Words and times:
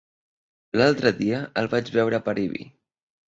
L'altre 0.79 1.11
dia 1.19 1.43
el 1.63 1.69
vaig 1.75 1.93
veure 1.99 2.21
per 2.29 2.35
Ibi. 2.47 2.65